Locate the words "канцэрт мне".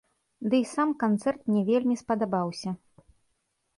1.03-1.61